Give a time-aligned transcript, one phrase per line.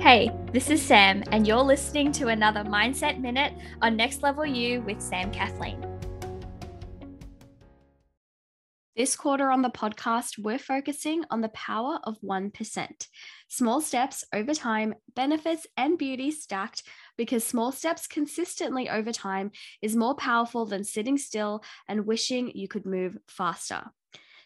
[0.00, 4.80] Hey, this is Sam, and you're listening to another Mindset Minute on Next Level You
[4.80, 5.78] with Sam Kathleen.
[8.96, 12.88] This quarter on the podcast, we're focusing on the power of 1%.
[13.48, 16.82] Small steps over time, benefits and beauty stacked
[17.18, 19.50] because small steps consistently over time
[19.82, 23.82] is more powerful than sitting still and wishing you could move faster.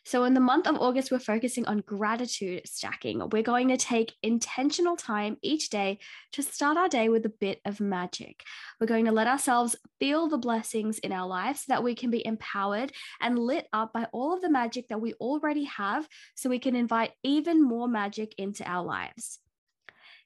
[0.07, 3.27] So, in the month of August, we're focusing on gratitude stacking.
[3.31, 5.99] We're going to take intentional time each day
[6.33, 8.43] to start our day with a bit of magic.
[8.79, 12.11] We're going to let ourselves feel the blessings in our lives so that we can
[12.11, 16.51] be empowered and lit up by all of the magic that we already have so
[16.51, 19.39] we can invite even more magic into our lives.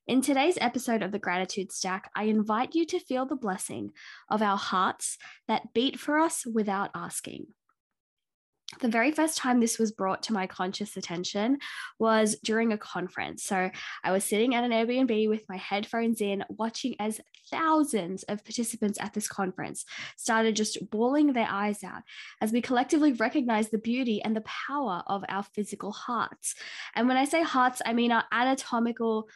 [0.09, 3.93] In today's episode of the Gratitude Stack, I invite you to feel the blessing
[4.29, 7.47] of our hearts that beat for us without asking
[8.81, 11.59] the very first time this was brought to my conscious attention
[11.99, 13.43] was during a conference.
[13.43, 13.71] So
[14.05, 17.21] I was sitting at an Airbnb with my headphones in, watching as
[17.51, 19.85] thousands of participants at this conference
[20.17, 22.03] started just bawling their eyes out
[22.43, 26.55] as we collectively recognized the beauty and the power of our physical hearts.
[26.95, 29.29] And when I say hearts, I mean our anatomical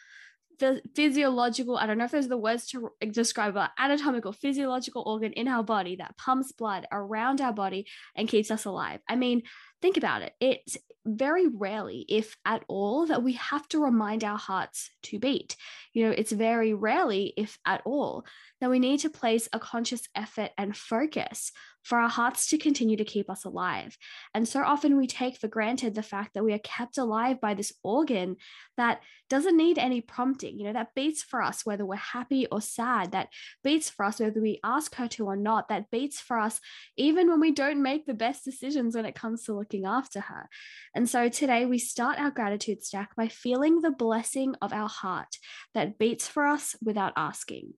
[0.94, 5.32] physiological, I don't know if those are the words to describe, but anatomical, physiological organ
[5.32, 9.00] in our body that pumps blood around our body and keeps us alive.
[9.08, 9.42] I mean,
[9.80, 10.32] think about it.
[10.40, 15.56] It's very rarely, if at all, that we have to remind our hearts to beat.
[15.92, 18.24] You know, it's very rarely, if at all,
[18.60, 22.96] that we need to place a conscious effort and focus for our hearts to continue
[22.96, 23.96] to keep us alive.
[24.34, 27.54] And so often we take for granted the fact that we are kept alive by
[27.54, 28.36] this organ
[28.76, 32.60] that doesn't need any prompting, you know, that beats for us whether we're happy or
[32.60, 33.28] sad, that
[33.64, 36.60] beats for us whether we ask her to or not, that beats for us
[36.96, 40.48] even when we don't make the best decisions when it comes to looking after her.
[40.94, 45.36] And so today we start our gratitude stack by feeling the blessing of our heart
[45.74, 47.72] that beats for us without asking.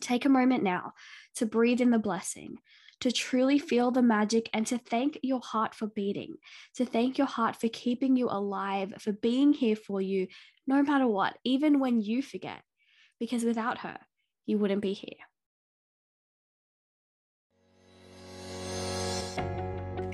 [0.00, 0.92] Take a moment now
[1.36, 2.58] to breathe in the blessing,
[3.00, 6.36] to truly feel the magic, and to thank your heart for beating,
[6.76, 10.26] to thank your heart for keeping you alive, for being here for you,
[10.66, 12.60] no matter what, even when you forget,
[13.18, 13.98] because without her,
[14.46, 15.29] you wouldn't be here.